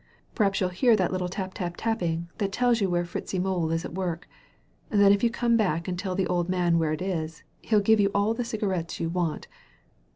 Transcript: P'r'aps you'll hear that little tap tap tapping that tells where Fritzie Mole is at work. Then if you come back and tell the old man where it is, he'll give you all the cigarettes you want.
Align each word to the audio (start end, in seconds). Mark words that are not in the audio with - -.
P'r'aps 0.33 0.59
you'll 0.59 0.69
hear 0.71 0.95
that 0.95 1.11
little 1.11 1.29
tap 1.29 1.53
tap 1.53 1.75
tapping 1.77 2.27
that 2.39 2.51
tells 2.51 2.81
where 2.81 3.05
Fritzie 3.05 3.37
Mole 3.37 3.69
is 3.69 3.85
at 3.85 3.93
work. 3.93 4.27
Then 4.89 5.11
if 5.11 5.23
you 5.23 5.29
come 5.29 5.55
back 5.55 5.87
and 5.87 5.99
tell 5.99 6.15
the 6.15 6.25
old 6.25 6.49
man 6.49 6.79
where 6.79 6.91
it 6.93 7.03
is, 7.03 7.43
he'll 7.61 7.81
give 7.81 7.99
you 7.99 8.09
all 8.11 8.33
the 8.33 8.43
cigarettes 8.43 8.99
you 8.99 9.09
want. 9.09 9.47